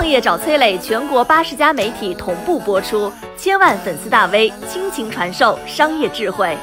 [0.00, 6.56] 创业找崔磊，全国八十家媒体同步播出，千万粉丝大 V 倾情传授商业智慧。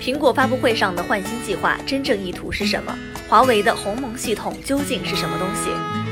[0.00, 2.98] 苹果发布会上的换新计划真正意图是什么？
[3.28, 6.07] 华为的鸿蒙系统究竟是什么东西？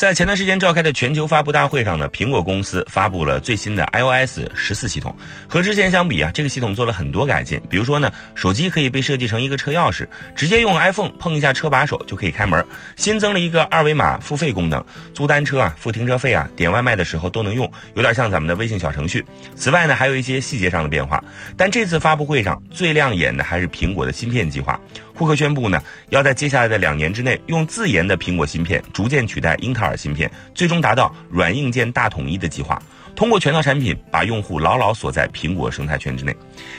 [0.00, 5.14] 在前段时间召开的全球发布大会上呢，苹果公司发布了最新的 iOS 十四系统。
[5.46, 7.60] 和之前相比啊，这个系统做了很多改进。
[7.68, 12.64] 比如说呢，手机可以被设计成一个车钥匙，直接用 iPhone 碰一下车把手就可以开门。
[12.96, 14.82] 新增了一个二维码付费功能，
[15.12, 19.22] 租单车啊、付停车费啊、点外卖的时候都能用，有点像咱们的微信小程序。
[19.54, 21.22] 此外呢，还有一些细节上的变化。
[21.58, 24.80] 但这次发布会上最亮眼的还是苹果的芯片计划。
[25.14, 32.80] 库克宣布呢，要在接下来的两年之内，用自研的苹果芯片逐渐取代英特尔芯片，最终达到软硬件大统一的计划。
[33.16, 36.34] 通过全套产品，把用户牢牢锁在苹果生态圈之内。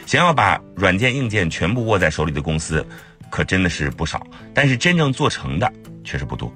[0.06, 2.86] 想要把软件硬件全部握在手里的公司，
[3.30, 5.72] 可真的是不少，但是真正做成的
[6.04, 6.52] 确实不多。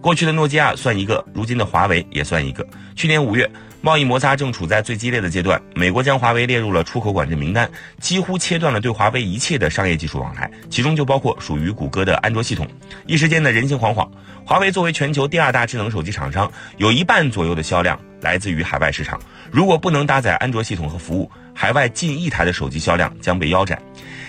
[0.00, 2.66] 过去的诺基亚算一个，如今的华为也算一个。
[2.94, 3.50] 去年五月。
[3.82, 12.68] 贸易摩擦正处在最激烈的阶段，美国将华为列入了出口管制名单，几乎切断了对华为一切的商业技术往来，其中就包括属于谷歌的安卓系统。
[13.06, 14.06] 一时间呢，人心惶惶。
[14.44, 19.18] 华为作为全球第二大智能手机厂商，有一半左右的销量来自于海外市场。
[19.50, 23.80] 如果不能搭载安卓系统和服务，海外近亿台的手机销量将被腰斩。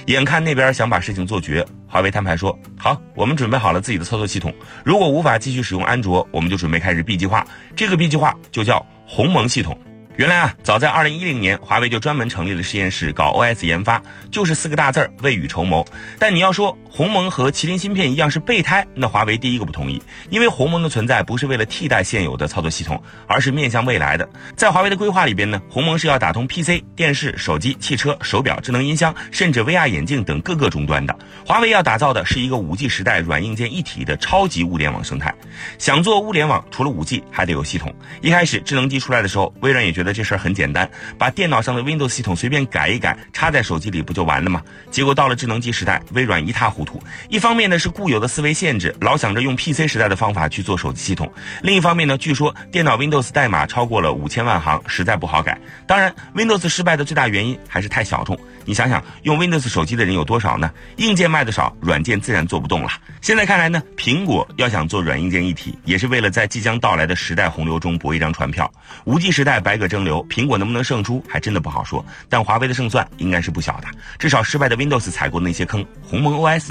[0.05, 4.53] 眼看那边想把事情做绝，华为摊牌说：“好，我们准备好了自己的操作系统，
[4.85, 7.45] 如果无法继续使用安卓，我们就准备开始 B 计划。
[7.75, 9.77] 这个 B 计划就叫。”鸿蒙系统。
[10.15, 15.85] 原来啊，早在二零一零年，华为就专门成立了实验室搞 OS 研发，就是四个大字儿未雨绸缪。
[16.17, 19.99] 但你要说鸿蒙和麒麟芯片一样是备胎，那华为第一个不同意，
[20.29, 24.29] 因为鸿蒙的存在不是为了替代现有的操作系统，而是面向未来的。
[24.55, 31.17] 在华为的规划里边呢，鸿蒙是要打通 PC、电视、手机、汽车、手表、智能音箱，甚至 VR 眼镜等各个终端的。
[31.43, 35.33] 华为要打造的是一个五 G 时代软硬件一体的超级物联网生态。
[35.79, 37.91] 想做物联网，除了五 G 还得有系统。
[38.21, 44.61] 一开始智能机出来的时候，微软也觉得这事儿很简单，把电脑上的 Windows 系统随便改一改，插在手机里不就完了吗？
[44.91, 46.90] 结果到了智能机时代，微软一塌糊涂。
[47.29, 51.27] 一方面呢是固有的思维限制，老想着用 PC 时代的方法去做手机系统；
[51.61, 55.57] 另一方面呢，据说电脑 Windows 代码超过了五千万行，实在不好改。
[55.85, 58.37] 当然，Windows 失败的最大原因还是太小众。
[58.63, 60.71] 你想想，用 Windows 手机的人有多少呢？
[60.97, 62.89] 硬件卖的少，软件自然做不动了。
[63.19, 68.71] 现在看来呢，苹果要想做软硬件一体，也是为了在即将到来的时代洪流中搏一张船票。
[69.05, 72.05] 五 G 时代百舸争流，苹果能不能胜出，还真的不好说。
[72.29, 73.87] 但华为的胜算应该是不小的，
[74.19, 76.70] 至少失败的 Windows 踩过的那些坑，鸿蒙 OS